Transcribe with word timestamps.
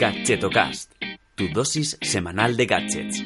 Gadgetocast, 0.00 0.94
tu 1.34 1.48
dosis 1.52 1.98
semanal 2.00 2.56
de 2.56 2.64
gadgets. 2.64 3.22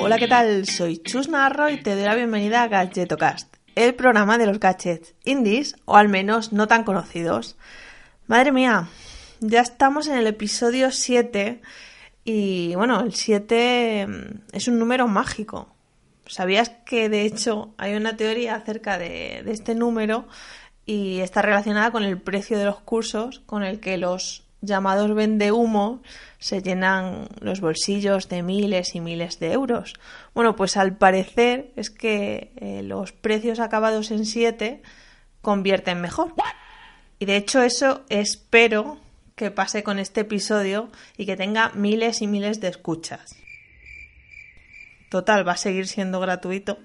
Hola, 0.00 0.16
¿qué 0.16 0.28
tal? 0.28 0.68
Soy 0.68 0.98
Chus 0.98 1.28
Narro 1.28 1.68
y 1.68 1.78
te 1.78 1.96
doy 1.96 2.04
la 2.04 2.14
bienvenida 2.14 2.62
a 2.62 2.68
Gadgetocast, 2.68 3.56
el 3.74 3.96
programa 3.96 4.38
de 4.38 4.46
los 4.46 4.60
gadgets 4.60 5.16
indies 5.24 5.74
o 5.86 5.96
al 5.96 6.08
menos 6.08 6.52
no 6.52 6.68
tan 6.68 6.84
conocidos. 6.84 7.56
Madre 8.28 8.52
mía, 8.52 8.86
ya 9.40 9.60
estamos 9.60 10.06
en 10.06 10.18
el 10.18 10.28
episodio 10.28 10.92
7 10.92 11.62
y 12.22 12.76
bueno, 12.76 13.00
el 13.00 13.12
7 13.12 14.06
mm, 14.06 14.40
es 14.52 14.68
un 14.68 14.78
número 14.78 15.08
mágico. 15.08 15.74
¿Sabías 16.26 16.70
que 16.84 17.08
de 17.08 17.22
hecho 17.22 17.74
hay 17.76 17.96
una 17.96 18.16
teoría 18.16 18.54
acerca 18.54 18.98
de, 18.98 19.42
de 19.44 19.50
este 19.50 19.74
número 19.74 20.28
y 20.86 21.20
está 21.20 21.42
relacionada 21.42 21.90
con 21.90 22.04
el 22.04 22.20
precio 22.20 22.58
de 22.58 22.64
los 22.64 22.80
cursos 22.80 23.40
con 23.44 23.64
el 23.64 23.80
que 23.80 23.98
los 23.98 24.46
llamados 24.62 25.14
vende 25.14 25.52
humo 25.52 26.02
se 26.38 26.62
llenan 26.62 27.28
los 27.40 27.60
bolsillos 27.60 28.28
de 28.28 28.42
miles 28.42 28.94
y 28.94 29.00
miles 29.00 29.38
de 29.38 29.52
euros. 29.52 29.94
Bueno, 30.34 30.56
pues 30.56 30.76
al 30.76 30.96
parecer 30.96 31.72
es 31.76 31.90
que 31.90 32.52
eh, 32.56 32.82
los 32.82 33.12
precios 33.12 33.60
acabados 33.60 34.10
en 34.10 34.24
7 34.24 34.82
convierten 35.42 36.00
mejor. 36.00 36.34
Y 37.18 37.26
de 37.26 37.36
hecho 37.36 37.62
eso 37.62 38.04
espero 38.08 38.98
que 39.34 39.50
pase 39.50 39.82
con 39.82 39.98
este 39.98 40.22
episodio 40.22 40.90
y 41.16 41.26
que 41.26 41.36
tenga 41.36 41.70
miles 41.74 42.22
y 42.22 42.26
miles 42.26 42.60
de 42.60 42.68
escuchas. 42.68 43.36
Total, 45.10 45.46
va 45.46 45.52
a 45.52 45.56
seguir 45.56 45.86
siendo 45.86 46.20
gratuito. 46.20 46.78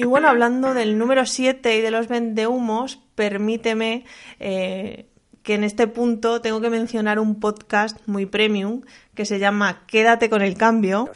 Y 0.00 0.04
bueno, 0.04 0.28
hablando 0.28 0.74
del 0.74 0.96
número 0.96 1.26
7 1.26 1.76
y 1.76 1.80
de 1.80 1.90
los 1.90 2.06
vendehumos, 2.06 3.00
permíteme 3.16 4.04
eh, 4.38 5.08
que 5.42 5.54
en 5.54 5.64
este 5.64 5.88
punto 5.88 6.40
tengo 6.40 6.60
que 6.60 6.70
mencionar 6.70 7.18
un 7.18 7.40
podcast 7.40 7.98
muy 8.06 8.24
premium 8.24 8.82
que 9.16 9.24
se 9.24 9.40
llama 9.40 9.82
Quédate 9.88 10.30
con 10.30 10.42
el 10.42 10.56
cambio 10.56 11.10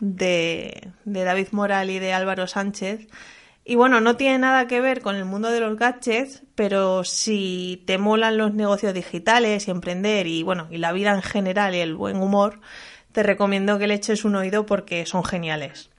de, 0.00 0.92
de 1.06 1.24
David 1.24 1.48
Moral 1.52 1.88
y 1.88 1.98
de 1.98 2.12
Álvaro 2.12 2.46
Sánchez. 2.46 3.08
Y 3.64 3.74
bueno, 3.74 4.02
no 4.02 4.16
tiene 4.16 4.38
nada 4.38 4.66
que 4.66 4.82
ver 4.82 5.00
con 5.00 5.16
el 5.16 5.24
mundo 5.24 5.50
de 5.50 5.60
los 5.60 5.78
gadgets, 5.78 6.42
pero 6.54 7.04
si 7.04 7.82
te 7.86 7.96
molan 7.96 8.36
los 8.36 8.52
negocios 8.52 8.92
digitales 8.92 9.66
y 9.66 9.70
emprender 9.70 10.26
y 10.26 10.42
bueno, 10.42 10.68
y 10.70 10.76
la 10.76 10.92
vida 10.92 11.14
en 11.14 11.22
general 11.22 11.74
y 11.74 11.78
el 11.78 11.94
buen 11.94 12.18
humor, 12.18 12.60
te 13.12 13.22
recomiendo 13.22 13.78
que 13.78 13.86
le 13.86 13.94
eches 13.94 14.26
un 14.26 14.36
oído 14.36 14.66
porque 14.66 15.06
son 15.06 15.24
geniales. 15.24 15.90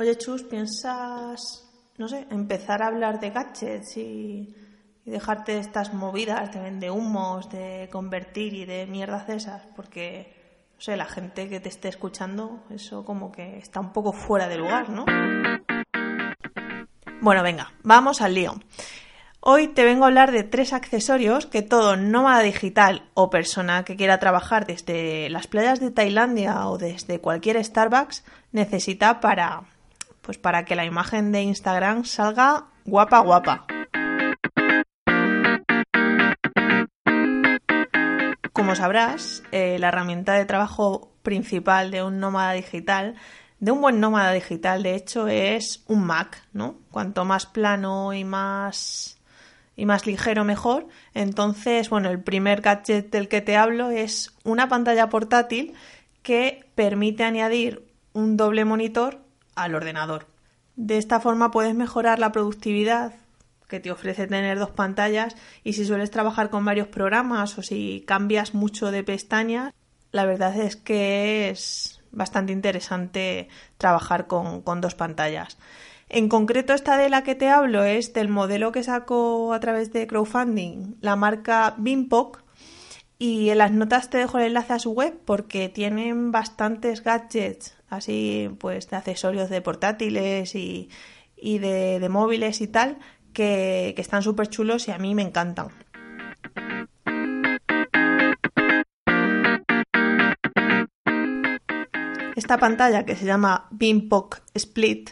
Oye, 0.00 0.16
Chus, 0.16 0.44
¿piensas, 0.44 1.62
no 1.98 2.08
sé, 2.08 2.26
empezar 2.30 2.82
a 2.82 2.86
hablar 2.86 3.20
de 3.20 3.28
gadgets 3.28 3.98
y, 3.98 4.56
dejarte 5.04 5.52
de 5.52 5.58
estas 5.58 5.92
movidas 5.92 6.50
de 6.54 6.90
humos, 6.90 7.50
de 7.50 7.86
convertir 7.92 8.54
y 8.54 8.64
de 8.64 8.86
mierdas 8.86 9.28
esas? 9.28 9.60
Porque, 9.76 10.70
no 10.74 10.80
sé, 10.80 10.96
la 10.96 11.04
gente 11.04 11.50
que 11.50 11.60
te 11.60 11.68
esté 11.68 11.88
escuchando, 11.88 12.64
eso 12.70 13.04
como 13.04 13.30
que 13.30 13.58
está 13.58 13.80
un 13.80 13.92
poco 13.92 14.14
fuera 14.14 14.48
de 14.48 14.56
lugar, 14.56 14.88
¿no? 14.88 15.04
Bueno, 17.20 17.42
venga, 17.42 17.70
vamos 17.82 18.22
al 18.22 18.32
lío. 18.32 18.54
Hoy 19.40 19.68
te 19.68 19.84
vengo 19.84 20.04
a 20.04 20.08
hablar 20.08 20.32
de 20.32 20.44
tres 20.44 20.72
accesorios 20.72 21.44
que 21.44 21.60
todo 21.60 21.96
nómada 21.96 22.40
digital 22.40 23.06
o 23.12 23.28
persona 23.28 23.84
que 23.84 23.96
quiera 23.96 24.18
trabajar 24.18 24.66
desde 24.66 25.28
las 25.28 25.46
playas 25.46 25.78
de 25.78 25.90
Tailandia 25.90 26.68
o 26.68 26.78
desde 26.78 27.20
cualquier 27.20 27.62
Starbucks 27.62 28.24
necesita 28.52 29.20
para, 29.20 29.64
pues 30.30 30.38
para 30.38 30.64
que 30.64 30.76
la 30.76 30.84
imagen 30.84 31.32
de 31.32 31.42
Instagram 31.42 32.04
salga 32.04 32.66
guapa 32.84 33.18
guapa. 33.18 33.66
Como 38.52 38.76
sabrás, 38.76 39.42
eh, 39.50 39.80
la 39.80 39.88
herramienta 39.88 40.34
de 40.34 40.44
trabajo 40.44 41.10
principal 41.24 41.90
de 41.90 42.04
un 42.04 42.20
nómada 42.20 42.52
digital, 42.52 43.16
de 43.58 43.72
un 43.72 43.80
buen 43.80 43.98
nómada 43.98 44.30
digital, 44.30 44.84
de 44.84 44.94
hecho, 44.94 45.26
es 45.26 45.82
un 45.88 46.04
Mac, 46.04 46.40
¿no? 46.52 46.76
Cuanto 46.92 47.24
más 47.24 47.46
plano 47.46 48.14
y 48.14 48.22
más 48.22 49.18
y 49.74 49.84
más 49.84 50.06
ligero 50.06 50.44
mejor. 50.44 50.86
Entonces, 51.12 51.90
bueno, 51.90 52.08
el 52.08 52.22
primer 52.22 52.60
gadget 52.60 53.10
del 53.10 53.26
que 53.26 53.40
te 53.40 53.56
hablo 53.56 53.90
es 53.90 54.32
una 54.44 54.68
pantalla 54.68 55.08
portátil 55.08 55.74
que 56.22 56.70
permite 56.76 57.24
añadir 57.24 57.84
un 58.12 58.36
doble 58.36 58.64
monitor 58.64 59.28
al 59.54 59.74
ordenador. 59.74 60.26
De 60.76 60.98
esta 60.98 61.20
forma 61.20 61.50
puedes 61.50 61.74
mejorar 61.74 62.18
la 62.18 62.32
productividad 62.32 63.14
que 63.68 63.80
te 63.80 63.90
ofrece 63.90 64.26
tener 64.26 64.58
dos 64.58 64.70
pantallas 64.70 65.36
y 65.64 65.74
si 65.74 65.84
sueles 65.84 66.10
trabajar 66.10 66.50
con 66.50 66.64
varios 66.64 66.88
programas 66.88 67.56
o 67.56 67.62
si 67.62 68.04
cambias 68.06 68.52
mucho 68.52 68.90
de 68.90 69.04
pestañas, 69.04 69.72
la 70.12 70.26
verdad 70.26 70.56
es 70.58 70.76
que 70.76 71.50
es 71.50 72.00
bastante 72.10 72.52
interesante 72.52 73.48
trabajar 73.78 74.26
con, 74.26 74.62
con 74.62 74.80
dos 74.80 74.94
pantallas. 74.94 75.56
En 76.08 76.28
concreto, 76.28 76.74
esta 76.74 76.96
de 76.96 77.08
la 77.08 77.22
que 77.22 77.36
te 77.36 77.48
hablo 77.48 77.84
es 77.84 78.12
del 78.12 78.28
modelo 78.28 78.72
que 78.72 78.82
sacó 78.82 79.54
a 79.54 79.60
través 79.60 79.92
de 79.92 80.08
crowdfunding 80.08 80.96
la 81.00 81.14
marca 81.14 81.74
Bimpoc 81.78 82.42
y 83.16 83.50
en 83.50 83.58
las 83.58 83.70
notas 83.70 84.10
te 84.10 84.18
dejo 84.18 84.38
el 84.38 84.46
enlace 84.46 84.72
a 84.72 84.78
su 84.80 84.90
web 84.90 85.16
porque 85.24 85.68
tienen 85.68 86.32
bastantes 86.32 87.04
gadgets 87.04 87.79
así 87.90 88.50
pues 88.58 88.88
de 88.88 88.96
accesorios 88.96 89.50
de 89.50 89.60
portátiles 89.60 90.54
y, 90.54 90.88
de, 91.36 92.08
móviles 92.08 92.60
y 92.60 92.68
tal, 92.68 92.98
que, 93.32 93.92
que 93.94 94.02
están 94.02 94.22
súper 94.22 94.48
chulos 94.48 94.88
y 94.88 94.92
a 94.92 94.98
mí 94.98 95.14
me 95.14 95.22
encantan. 95.22 95.68
Esta 102.36 102.58
pantalla 102.58 103.04
que 103.04 103.16
se 103.16 103.26
llama 103.26 103.68
BeamPoc 103.70 104.40
Split 104.54 105.10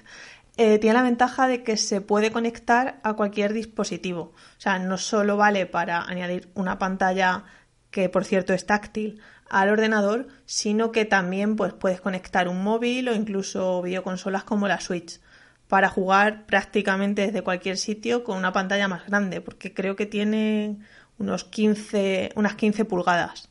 eh, 0.56 0.80
tiene 0.80 0.94
la 0.94 1.02
ventaja 1.02 1.46
de 1.46 1.62
que 1.62 1.76
se 1.76 2.00
puede 2.00 2.32
conectar 2.32 2.98
a 3.04 3.14
cualquier 3.14 3.52
dispositivo. 3.52 4.32
O 4.32 4.60
sea, 4.60 4.80
no 4.80 4.98
solo 4.98 5.36
vale 5.36 5.66
para 5.66 6.02
añadir 6.02 6.50
una 6.54 6.80
pantalla 6.80 7.44
que 7.90 8.08
por 8.08 8.24
cierto 8.24 8.52
es 8.54 8.66
táctil 8.66 9.20
al 9.48 9.70
ordenador, 9.70 10.28
sino 10.44 10.92
que 10.92 11.04
también 11.04 11.56
pues, 11.56 11.72
puedes 11.72 12.00
conectar 12.00 12.48
un 12.48 12.62
móvil 12.62 13.08
o 13.08 13.14
incluso 13.14 13.82
videoconsolas 13.82 14.44
como 14.44 14.68
la 14.68 14.80
Switch 14.80 15.20
para 15.68 15.88
jugar 15.88 16.46
prácticamente 16.46 17.26
desde 17.26 17.42
cualquier 17.42 17.76
sitio 17.76 18.24
con 18.24 18.38
una 18.38 18.52
pantalla 18.52 18.88
más 18.88 19.06
grande, 19.06 19.40
porque 19.40 19.74
creo 19.74 19.96
que 19.96 20.06
tiene 20.06 20.78
unos 21.18 21.44
15, 21.44 22.32
unas 22.36 22.54
15 22.54 22.84
pulgadas. 22.84 23.50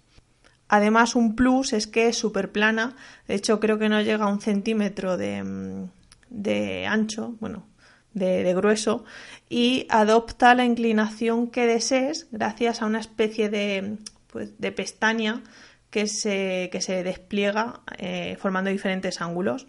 Además, 0.68 1.16
un 1.16 1.36
plus 1.36 1.74
es 1.74 1.88
que 1.88 2.08
es 2.08 2.18
súper 2.18 2.52
plana, 2.52 2.96
de 3.28 3.36
hecho 3.36 3.60
creo 3.60 3.78
que 3.80 3.88
no 3.88 4.02
llega 4.02 4.26
a 4.26 4.30
un 4.30 4.42
centímetro 4.42 5.16
de, 5.16 5.88
de 6.30 6.88
ancho, 6.88 7.36
bueno, 7.40 7.66
de, 8.14 8.44
de, 8.44 8.54
grueso, 8.54 9.06
y 9.48 9.86
adopta 9.90 10.56
la 10.56 10.66
inclinación 10.66 11.48
que 11.48 11.68
desees 11.68 12.28
gracias 12.32 12.82
a 12.82 12.88
una 12.88 13.00
especie 13.00 13.50
de, 13.50 13.98
pues, 14.32 14.60
de 14.60 14.72
pestaña 14.72 15.44
que 15.90 16.08
se, 16.08 16.70
que 16.72 16.82
se 16.82 17.04
despliega 17.04 17.82
eh, 17.98 18.38
formando 18.40 18.70
diferentes 18.70 19.22
ángulos. 19.22 19.68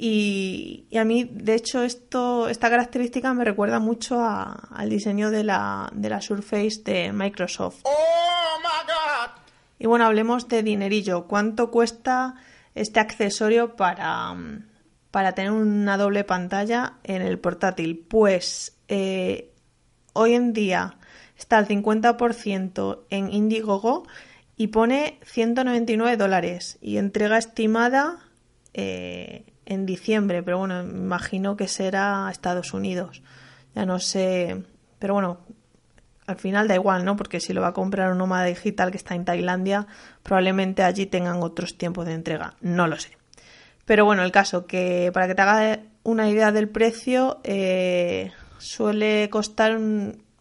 Y, 0.00 0.86
a 0.96 1.04
mí, 1.04 1.24
de 1.24 1.54
hecho, 1.54 1.82
esto, 1.82 2.48
esta 2.48 2.70
característica 2.70 3.34
me 3.34 3.44
recuerda 3.44 3.80
mucho 3.80 4.24
al 4.24 4.88
diseño 4.88 5.30
de 5.30 5.42
la, 5.42 5.90
de 5.92 6.08
la 6.08 6.20
Surface 6.20 6.82
de 6.84 7.12
Microsoft. 7.12 7.80
Oh, 7.82 8.28
y 9.78 9.86
bueno, 9.86 10.06
hablemos 10.06 10.48
de 10.48 10.62
dinerillo. 10.62 11.26
¿Cuánto 11.26 11.70
cuesta 11.70 12.34
este 12.74 13.00
accesorio 13.00 13.76
para, 13.76 14.34
para 15.10 15.32
tener 15.32 15.52
una 15.52 15.96
doble 15.96 16.24
pantalla 16.24 16.94
en 17.04 17.22
el 17.22 17.38
portátil? 17.38 18.04
Pues 18.08 18.76
eh, 18.88 19.52
hoy 20.14 20.34
en 20.34 20.52
día 20.52 20.97
está 21.38 21.58
al 21.58 21.68
50% 21.68 23.04
en 23.10 23.32
Indiegogo 23.32 24.06
y 24.56 24.68
pone 24.68 25.20
199 25.24 26.16
dólares 26.16 26.78
y 26.80 26.98
entrega 26.98 27.38
estimada 27.38 28.18
eh, 28.74 29.44
en 29.64 29.86
diciembre, 29.86 30.42
pero 30.42 30.58
bueno, 30.58 30.82
imagino 30.82 31.56
que 31.56 31.68
será 31.68 32.28
Estados 32.30 32.74
Unidos. 32.74 33.22
Ya 33.74 33.86
no 33.86 34.00
sé, 34.00 34.64
pero 34.98 35.14
bueno, 35.14 35.38
al 36.26 36.36
final 36.36 36.68
da 36.68 36.74
igual, 36.74 37.04
¿no? 37.04 37.16
Porque 37.16 37.40
si 37.40 37.52
lo 37.52 37.60
va 37.60 37.68
a 37.68 37.72
comprar 37.72 38.10
un 38.10 38.18
nómada 38.18 38.44
digital 38.44 38.90
que 38.90 38.96
está 38.96 39.14
en 39.14 39.24
Tailandia, 39.24 39.86
probablemente 40.22 40.82
allí 40.82 41.06
tengan 41.06 41.42
otros 41.42 41.78
tiempos 41.78 42.06
de 42.06 42.14
entrega. 42.14 42.54
No 42.60 42.86
lo 42.86 42.98
sé. 42.98 43.16
Pero 43.84 44.04
bueno, 44.04 44.22
el 44.22 44.32
caso 44.32 44.66
que 44.66 45.10
para 45.14 45.28
que 45.28 45.34
te 45.34 45.42
hagas 45.42 45.78
una 46.02 46.28
idea 46.28 46.52
del 46.52 46.68
precio, 46.68 47.40
eh, 47.44 48.32
suele 48.58 49.30
costar 49.30 49.78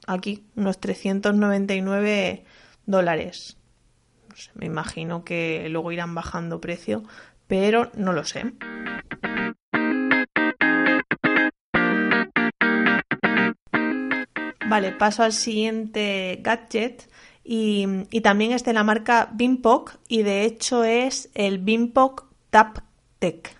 aquí 0.07 0.43
unos 0.55 0.79
399 0.79 2.43
dólares 2.85 3.57
me 4.55 4.65
imagino 4.65 5.23
que 5.23 5.67
luego 5.69 5.91
irán 5.91 6.13
bajando 6.15 6.61
precio, 6.61 7.03
pero 7.47 7.91
no 7.95 8.13
lo 8.13 8.23
sé. 8.23 8.53
Vale, 14.69 14.91
paso 14.91 15.23
al 15.23 15.31
siguiente 15.31 16.39
gadget 16.41 17.09
y, 17.43 17.87
también 18.21 18.51
es 18.51 18.65
de 18.65 18.73
la 18.73 18.83
marca 18.83 19.29
Bimpok 19.33 19.95
y 20.09 20.23
de 20.23 20.43
hecho 20.43 20.83
es 20.83 21.29
el 21.33 21.59
Bimpok 21.59 22.25
Tap 22.49 22.79
Tech. 23.19 23.55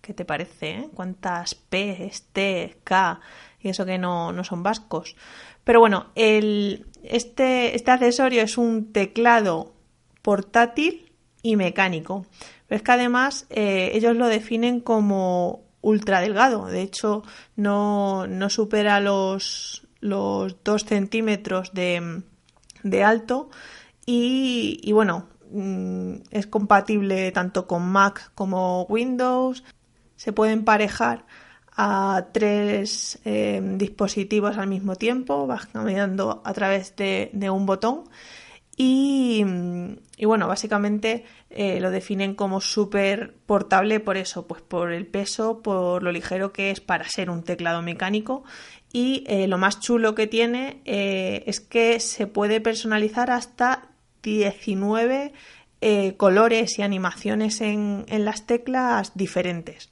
¿Qué 0.00 0.14
te 0.14 0.24
parece? 0.24 0.70
Eh? 0.70 0.88
¿Cuántas 0.94 1.54
P, 1.54 2.10
T, 2.32 2.78
K 2.84 3.20
y 3.60 3.68
eso 3.68 3.84
que 3.84 3.98
no, 3.98 4.32
no 4.32 4.44
son 4.44 4.62
vascos? 4.62 5.16
Pero 5.64 5.80
bueno, 5.80 6.06
el, 6.14 6.86
este, 7.02 7.76
este 7.76 7.90
accesorio 7.90 8.42
es 8.42 8.58
un 8.58 8.92
teclado 8.92 9.74
portátil 10.22 11.12
y 11.42 11.56
mecánico. 11.56 12.26
Pero 12.66 12.76
es 12.76 12.82
que 12.82 12.92
además 12.92 13.46
eh, 13.50 13.90
ellos 13.94 14.16
lo 14.16 14.26
definen 14.26 14.80
como 14.80 15.62
ultra 15.82 16.20
delgado. 16.20 16.66
De 16.66 16.82
hecho, 16.82 17.22
no, 17.56 18.26
no 18.26 18.50
supera 18.50 19.00
los, 19.00 19.86
los 20.00 20.62
2 20.64 20.84
centímetros 20.84 21.72
de, 21.72 22.22
de 22.82 23.04
alto 23.04 23.50
y, 24.06 24.90
bueno, 24.92 25.28
mm, 25.52 26.14
es 26.30 26.46
compatible 26.46 27.30
tanto 27.32 27.66
con 27.66 27.88
Mac 27.90 28.32
como 28.34 28.84
Windows. 28.84 29.62
Se 30.20 30.34
puede 30.34 30.52
emparejar 30.52 31.24
a 31.74 32.26
tres 32.34 33.18
eh, 33.24 33.58
dispositivos 33.78 34.58
al 34.58 34.66
mismo 34.66 34.94
tiempo, 34.94 35.46
vas 35.46 35.64
caminando 35.64 36.42
a 36.44 36.52
través 36.52 36.94
de, 36.94 37.30
un 37.50 37.64
botón 37.64 38.04
y, 38.76 39.42
bueno, 40.22 40.46
básicamente 40.46 41.24
eh, 41.48 41.80
lo 41.80 41.90
definen 41.90 42.34
como 42.34 42.60
súper 42.60 43.32
portable 43.46 43.98
por 43.98 44.18
eso, 44.18 44.46
pues 44.46 44.60
por 44.60 44.92
el 44.92 45.06
peso, 45.06 45.62
por 45.62 46.02
lo 46.02 46.12
ligero 46.12 46.52
que 46.52 46.70
es 46.70 46.80
para 46.80 47.08
ser 47.08 47.30
un 47.30 47.42
teclado 47.42 47.80
mecánico 47.80 48.44
y 48.92 49.24
eh, 49.26 49.48
lo 49.48 49.56
más 49.56 49.80
chulo 49.80 50.14
que 50.14 50.26
tiene 50.26 50.82
es 50.84 51.62
que 51.62 51.98
se 51.98 52.26
puede 52.26 52.60
personalizar 52.60 53.30
hasta 53.30 53.88
19 54.22 55.32
eh, 55.80 56.16
colores 56.16 56.78
y 56.78 56.82
animaciones 56.82 57.60
en, 57.60 58.06
las 58.08 58.46
teclas 58.46 59.12
diferentes. 59.14 59.90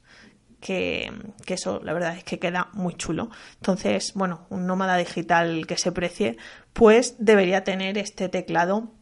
Que, 0.60 1.12
eso 1.46 1.80
la 1.84 1.92
verdad 1.92 2.16
es 2.16 2.24
que 2.24 2.38
queda 2.38 2.68
muy 2.72 2.94
chulo. 2.94 3.30
Entonces, 3.56 4.12
bueno, 4.14 4.46
un 4.50 4.66
nómada 4.66 4.96
digital 4.96 5.66
que 5.66 5.78
se 5.78 5.92
precie, 5.92 6.36
pues 6.72 7.14
debería 7.18 7.64
tener 7.64 7.96
este 7.98 8.28
teclado 8.28 8.92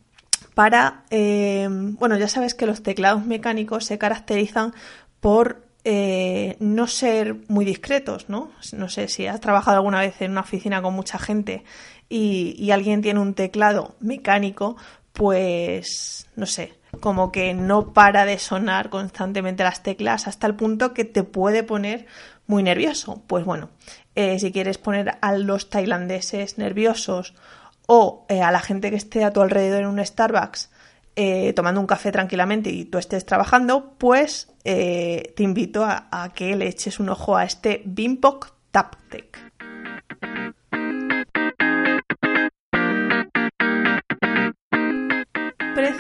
para, 0.55 1.05
bueno, 1.11 2.17
ya 2.17 2.29
sabes 2.29 2.55
que 2.55 2.67
los 2.67 2.83
teclados 2.83 3.27
mecánicos 3.27 3.85
se 3.85 3.99
caracterizan 3.99 4.73
por 5.21 5.67
eh, 5.88 6.56
no 6.59 6.88
ser 6.88 7.37
muy 7.47 7.65
discretos, 7.65 8.29
¿no? 8.29 8.50
No 8.73 8.88
sé 8.88 9.06
si 9.06 9.29
has 9.29 9.41
trabajado 9.41 9.77
alguna 9.77 10.00
vez 10.00 10.21
en 10.21 10.33
una 10.33 10.41
oficina 10.41 10.83
con 10.83 10.94
mucha 10.94 11.17
gente 11.17 11.62
y, 12.09 12.73
alguien 12.73 13.03
tiene 13.03 13.21
un 13.21 13.35
teclado 13.35 13.94
mecánico, 14.00 14.77
pues 15.16 16.26
no 16.36 16.44
sé, 16.44 16.74
como 17.00 17.32
que 17.32 17.54
no 17.54 17.94
para 17.94 18.26
de 18.26 18.38
sonar 18.38 18.90
constantemente 18.90 19.64
las 19.64 19.82
teclas 19.82 20.28
hasta 20.28 20.46
el 20.46 20.54
punto 20.54 20.92
que 20.92 21.04
te 21.04 21.22
puede 21.24 21.62
poner 21.62 22.06
muy 22.46 22.62
nervioso. 22.62 23.22
Pues 23.26 23.44
bueno, 23.44 23.70
eh, 24.14 24.38
si 24.38 24.52
quieres 24.52 24.76
poner 24.76 25.16
a 25.22 25.34
los 25.34 25.70
tailandeses 25.70 26.58
nerviosos 26.58 27.34
o 27.86 28.26
eh, 28.28 28.42
a 28.42 28.50
la 28.50 28.60
gente 28.60 28.90
que 28.90 28.96
esté 28.96 29.24
a 29.24 29.32
tu 29.32 29.40
alrededor 29.40 29.82
en 29.82 29.88
un 29.88 30.04
Starbucks 30.04 30.70
eh, 31.16 31.54
tomando 31.54 31.80
un 31.80 31.86
café 31.86 32.12
tranquilamente 32.12 32.68
y 32.68 32.84
tú 32.84 32.98
estés 32.98 33.24
trabajando, 33.24 33.94
pues 33.96 34.52
te 34.62 35.32
invito 35.38 35.84
a, 35.84 36.32
que 36.34 36.56
le 36.56 36.66
eches 36.66 37.00
un 37.00 37.08
ojo 37.08 37.36
a 37.36 37.44
este 37.44 37.82
Bimpok 37.86 38.52
TapTech. 38.70 39.45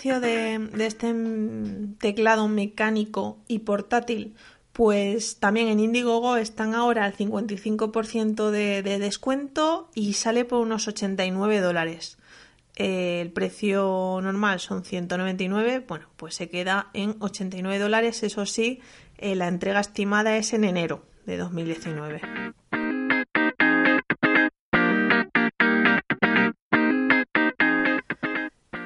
De, 0.06 0.70
este 0.78 1.14
teclado 1.98 2.46
mecánico 2.46 3.38
y 3.48 3.60
portátil 3.60 4.34
pues 4.72 5.38
también 5.38 5.68
en 5.68 5.80
Indiegogo 5.80 6.36
están 6.36 6.74
ahora 6.74 7.06
al 7.06 7.16
55% 7.16 8.50
de, 8.50 8.82
de, 8.82 8.98
descuento 8.98 9.88
y 9.94 10.12
sale 10.12 10.44
por 10.44 10.60
unos 10.60 10.86
89 10.86 11.60
dólares. 11.60 12.18
Eh, 12.76 13.22
el 13.22 13.32
precio 13.32 14.20
normal 14.22 14.60
son 14.60 14.84
199, 14.84 15.82
bueno, 15.88 16.06
pues 16.16 16.34
se 16.34 16.50
queda 16.50 16.90
en 16.92 17.16
89 17.20 17.78
dólares, 17.78 18.22
eso 18.22 18.44
sí, 18.44 18.80
eh, 19.16 19.34
la 19.34 19.48
entrega 19.48 19.80
estimada 19.80 20.36
es 20.36 20.52
en 20.52 20.64
enero 20.64 21.02
de 21.24 21.38
2019. 21.38 22.20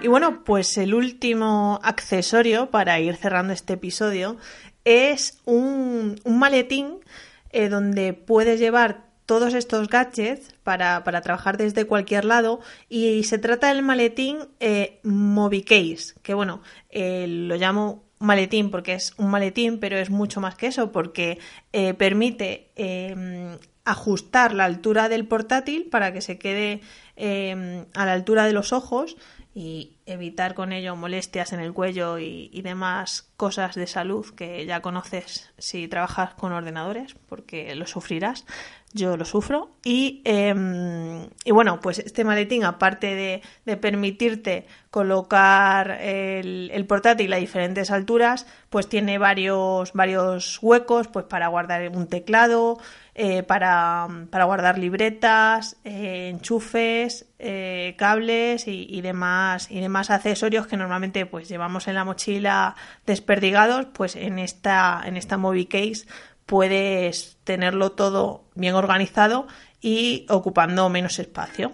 Y 0.03 0.09
bueno, 0.09 0.45
pues 0.45 0.79
el 0.79 0.95
último 0.95 1.79
accesorio 1.83 2.71
para 2.71 2.99
ir 3.01 3.17
cerrando 3.17 3.53
este 3.53 3.75
episodio 3.75 4.39
es 4.85 5.39
un, 5.45 6.19
maletín 6.25 7.01
eh, 7.51 7.69
donde 7.69 8.15
puedes 8.15 8.59
llevar 8.59 9.11
todos 9.27 9.55
estos 9.55 9.89
gadgets 9.89 10.55
para, 10.65 11.05
trabajar 11.23 11.57
desde 11.57 11.85
cualquier 11.85 12.25
lado. 12.25 12.61
Y 12.89 13.23
se 13.25 13.39
trata 13.39 13.69
del 13.69 13.83
maletín 13.83 14.39
eh, 14.59 15.01
MobiCase, 15.05 16.15
que 16.23 16.35
bueno, 16.35 16.63
eh, 16.89 17.27
lo 17.29 17.57
llamo 17.57 18.11
maletín 18.21 18.71
porque 18.71 18.95
es 18.95 19.15
un 19.19 19.31
maletín, 19.31 19.81
pero 19.81 19.97
es 19.99 20.11
mucho 20.11 20.41
más 20.41 20.55
que 20.55 20.69
eso 20.69 20.93
porque 20.93 21.39
eh, 21.73 21.95
permite 21.95 22.71
em, 22.77 23.59
ajustar 23.85 24.55
la 24.55 24.65
altura 24.65 25.09
del 25.09 25.27
portátil 25.27 25.87
para 25.91 26.13
que 26.13 26.21
se 26.21 26.39
quede 26.39 26.81
em, 27.17 27.87
a 27.95 28.07
la 28.07 28.13
altura 28.13 28.47
de 28.47 28.53
los 28.53 28.73
ojos 28.73 29.17
y 29.55 29.97
evitar 30.07 30.55
con 30.55 30.73
ello 30.73 30.95
molestias 30.95 31.53
en 31.53 31.61
el 31.61 31.73
cuello 31.73 32.19
y, 32.19 32.51
y, 32.53 32.63
demás 32.63 33.33
cosas 33.37 33.75
de 33.75 33.89
salud 33.89 34.27
que 34.35 34.65
ya 34.65 34.81
conoces 34.81 35.53
si 35.59 35.89
trabajas 35.89 36.35
con 36.35 36.53
ordenadores, 36.53 37.17
porque 37.29 37.75
lo 37.75 37.87
sufrirás 37.87 38.47
yo 38.93 39.17
lo 39.17 39.25
sufro. 39.25 39.71
Y, 39.85 40.21
em, 40.25 41.29
y, 41.45 41.51
bueno, 41.53 41.81
pues 41.81 41.99
este 42.01 42.25
maletín, 42.25 42.65
aparte 42.65 43.15
de, 43.65 43.77
permitirte 43.77 44.67
colocar 44.91 45.93
el, 46.01 46.85
portátil 46.89 47.33
a 47.33 47.37
diferentes 47.37 47.91
alturas, 47.91 48.47
pues 48.69 48.89
tiene 48.89 49.19
varios, 49.19 49.93
varios 49.93 50.59
huecos 50.61 51.07
pues 51.07 51.25
para 51.27 51.47
guardar 51.49 51.89
un 51.91 52.09
teclado, 52.09 52.79
eh, 53.15 53.45
para, 53.45 54.09
guardar 54.45 54.79
libretas, 54.79 55.77
eh, 55.85 56.29
enchufes, 56.31 57.27
eh, 57.39 57.95
cables 57.97 58.67
y, 58.67 58.87
y, 58.91 59.01
demás, 59.03 59.71
y 59.71 59.81
demás 59.81 60.11
accesorios 60.11 60.67
que 60.67 60.77
normalmente 60.77 61.27
pues 61.27 61.49
llevamos 61.49 61.87
en 61.87 61.95
la 61.95 62.05
mochila 62.05 62.75
desperdigados, 63.07 63.87
pues 63.93 64.17
en 64.17 64.41
esta, 64.41 65.03
en 65.05 65.17
esta 65.17 65.39
Case 65.69 66.07
puedes 66.51 67.39
tenerlo 67.45 67.93
todo 67.93 68.43
bien 68.57 68.75
organizado 68.75 69.47
y 69.81 70.27
ocupando 70.29 70.89
menos 70.89 71.21
espacio. 71.21 71.71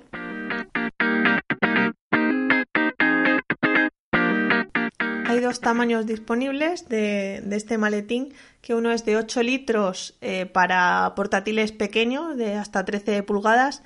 Hay 5.24 5.40
dos 5.40 5.60
tamaños 5.60 6.04
disponibles 6.04 6.90
de, 6.90 7.42
este 7.52 7.78
maletín, 7.78 8.34
que 8.60 8.74
uno 8.74 8.92
es 8.92 9.06
de 9.06 9.16
8 9.16 9.42
litros 9.42 10.18
eh, 10.20 10.44
para 10.44 11.10
portátiles 11.16 11.72
pequeños 11.72 12.36
de 12.36 12.56
hasta 12.56 12.84
13 12.84 13.22
pulgadas 13.22 13.82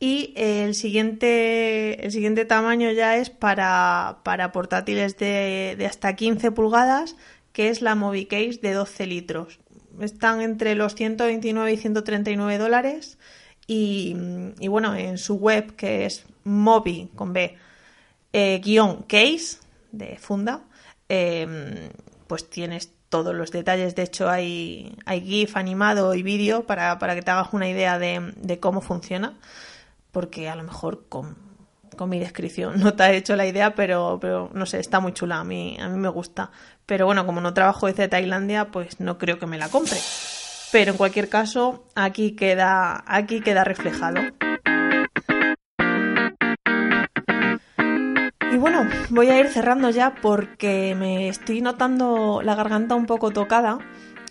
y 0.00 0.34
el 0.34 0.74
siguiente, 0.74 2.04
el 2.04 2.10
siguiente 2.10 2.46
tamaño 2.46 2.90
ya 2.90 3.16
es 3.16 3.30
para, 3.30 4.22
portátiles 4.52 5.16
de, 5.18 5.76
de, 5.78 5.86
hasta 5.86 6.16
15 6.16 6.50
pulgadas, 6.50 7.14
que 7.52 7.68
es 7.68 7.80
la 7.80 7.94
Movicase 7.94 8.58
de 8.60 8.72
12 8.72 9.06
litros 9.06 9.61
están 10.00 10.40
entre 10.40 10.74
los 10.74 10.94
129 10.94 11.72
y 11.72 11.76
139 11.76 12.58
dólares. 12.58 13.18
Y, 13.66 14.14
bueno, 14.68 14.94
en 14.94 15.18
su 15.18 15.36
web, 15.36 15.74
que 15.76 16.04
es 16.04 16.24
mobi 16.44 17.10
con 17.14 17.32
B, 17.32 17.56
eh, 18.32 18.60
guion 18.62 19.02
case 19.02 19.58
de 19.92 20.16
funda, 20.18 20.64
em, 21.08 21.90
pues 22.26 22.50
tienes 22.50 22.92
todos 23.08 23.34
los 23.34 23.50
detalles. 23.50 23.94
De 23.94 24.02
hecho, 24.02 24.28
hay, 24.28 24.96
hay 25.06 25.20
GIF 25.20 25.56
animado 25.56 26.14
y 26.14 26.22
vídeo 26.22 26.66
para, 26.66 26.98
que 27.14 27.22
te 27.22 27.30
hagas 27.30 27.52
una 27.52 27.68
idea 27.68 27.98
de, 27.98 28.32
de 28.36 28.60
cómo 28.60 28.80
funciona. 28.80 29.38
Porque 30.10 30.48
a 30.48 30.56
lo 30.56 30.64
mejor 30.64 31.06
con 31.08 31.51
con 31.96 32.08
mi 32.08 32.18
descripción. 32.18 32.80
No 32.82 32.94
te 32.94 33.02
ha 33.02 33.12
hecho 33.12 33.36
la 33.36 33.46
idea, 33.46 33.74
pero, 33.74 34.18
pero 34.20 34.50
no 34.52 34.66
sé, 34.66 34.80
está 34.80 35.00
muy 35.00 35.12
chula. 35.12 35.40
A 35.40 35.44
mí, 35.44 35.76
a 35.80 35.88
mí 35.88 35.98
me 35.98 36.08
gusta. 36.08 36.50
Pero 36.86 37.06
bueno, 37.06 37.26
como 37.26 37.40
no 37.40 37.54
trabajo 37.54 37.86
desde 37.86 38.08
Tailandia, 38.08 38.66
pues 38.66 39.00
no 39.00 39.18
creo 39.18 39.38
que 39.38 39.46
me 39.46 39.58
la 39.58 39.68
compre. 39.68 39.98
Pero 40.72 40.92
en 40.92 40.96
cualquier 40.96 41.28
caso, 41.28 41.84
aquí 41.94 42.32
queda, 42.32 43.04
aquí 43.06 43.40
queda 43.40 43.62
reflejado. 43.62 44.20
Y 48.52 48.56
bueno, 48.58 48.86
voy 49.08 49.30
a 49.30 49.38
ir 49.38 49.48
cerrando 49.48 49.88
ya 49.88 50.14
porque 50.20 50.94
me 50.94 51.28
estoy 51.28 51.62
notando 51.62 52.42
la 52.42 52.54
garganta 52.54 52.94
un 52.94 53.06
poco 53.06 53.30
tocada 53.30 53.78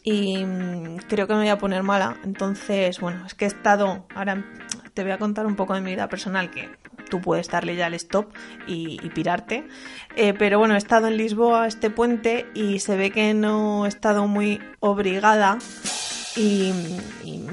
y 0.03 0.45
mm, 0.45 0.97
creo 1.07 1.27
que 1.27 1.33
me 1.33 1.39
voy 1.39 1.49
a 1.49 1.57
poner 1.57 1.83
mala. 1.83 2.17
Entonces, 2.23 2.99
bueno, 2.99 3.25
es 3.25 3.33
que 3.33 3.45
he 3.45 3.47
estado, 3.47 4.05
ahora 4.13 4.45
te 4.93 5.03
voy 5.03 5.11
a 5.11 5.17
contar 5.17 5.45
un 5.45 5.55
poco 5.55 5.73
de 5.73 5.81
mi 5.81 5.91
vida 5.91 6.07
personal 6.09 6.51
que 6.51 6.69
tú 7.11 7.21
puedes 7.21 7.47
darle 7.49 7.75
ya 7.75 7.85
el 7.85 7.93
stop 7.93 8.33
y, 8.65 8.97
pirarte. 9.09 9.67
Eh, 10.15 10.33
pero 10.33 10.57
bueno, 10.57 10.73
he 10.73 10.77
estado 10.77 11.07
en 11.07 11.17
Lisboa 11.17 11.67
este 11.67 11.91
puente 11.91 12.47
y 12.55 12.79
se 12.79 12.97
ve 12.97 13.11
que 13.11 13.35
no 13.35 13.85
he 13.85 13.89
estado 13.89 14.25
muy 14.25 14.59
obligada 14.79 15.59
y, 16.35 16.73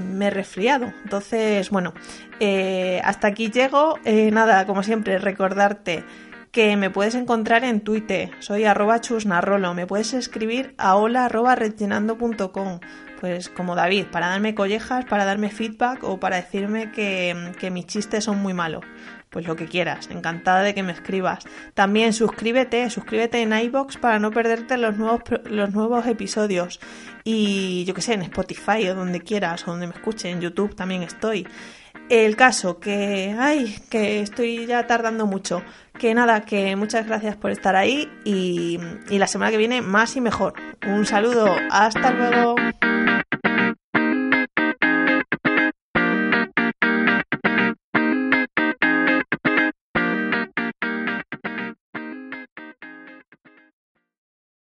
me 0.09 0.29
he 0.29 0.31
resfriado. 0.31 0.93
Entonces, 1.05 1.71
bueno, 1.71 1.93
eh, 2.41 3.01
hasta 3.05 3.29
aquí 3.29 3.51
llego. 3.51 3.99
Eh, 4.05 4.31
nada, 4.31 4.67
como 4.67 4.83
siempre, 4.83 5.19
recordarte 5.19 6.05
que 6.51 6.77
me 6.77 6.91
puedes 6.91 7.15
encontrar 7.15 7.63
en 7.63 7.83
Twitter, 7.83 8.31
soy 8.39 8.65
arroba 8.65 9.01
chusnarrolo, 9.01 9.75
me 9.75 9.87
puedes 9.87 10.15
escribir 10.15 10.75
a 10.79 10.97
hola 10.97 11.27
arroba 11.27 11.57
pues 13.21 13.49
como 13.49 13.75
David, 13.75 14.07
para 14.11 14.29
darme 14.29 14.55
collejas, 14.55 15.05
para 15.05 15.25
darme 15.25 15.51
feedback 15.51 16.05
o 16.05 16.19
para 16.19 16.37
decirme 16.37 16.91
que, 16.91 17.53
que 17.59 17.71
mis 17.71 17.87
chistes 17.87 18.25
son 18.25 18.39
muy 18.39 18.55
malos 18.55 18.85
pues 19.31 19.47
lo 19.47 19.57
que 19.57 19.67
quieras. 19.67 20.09
Encantada 20.11 20.63
de 20.63 20.75
que 20.75 20.83
me 20.83 20.93
escribas. 20.93 21.45
También 21.75 22.13
suscríbete, 22.13 22.89
suscríbete 22.91 23.43
en 23.43 23.53
iBox 23.53 23.97
para 23.99 24.19
no 24.19 24.31
perderte 24.31 24.77
los 24.79 24.97
nuevos, 24.97 25.23
los 25.45 25.73
nuevos 25.73 26.07
episodios. 26.07 26.81
Y 27.25 27.85
yo 27.85 27.95
que 27.95 28.03
sé, 28.03 28.15
en 28.15 28.23
Spotify 28.23 28.89
o 28.89 28.95
donde 28.95 29.21
quieras, 29.21 29.67
o 29.67 29.73
donde 29.73 29.87
me 29.87 29.95
escuche, 29.95 30.31
en 30.31 30.41
YouTube 30.41 30.75
también 30.75 31.03
estoy. 31.03 31.47
El 32.09 32.37
caso 32.37 32.81
que, 32.81 33.37
ay, 33.39 33.77
que 33.91 34.21
estoy 34.21 34.67
ya 34.67 34.87
tardando 34.87 35.27
mucho. 35.27 35.63
Que 35.99 36.15
nada, 36.15 36.43
que 36.43 36.75
muchas 36.77 37.07
gracias 37.07 37.37
por 37.37 37.51
estar 37.51 37.77
ahí 37.77 38.09
y, 38.25 38.79
y 39.11 39.19
la 39.19 39.27
semana 39.27 39.51
que 39.51 39.59
viene 39.59 39.83
más 39.83 40.17
y 40.17 40.21
mejor. 40.21 40.55
Un 40.87 41.05
saludo, 41.05 41.55
hasta 41.71 42.11
luego. 42.13 42.55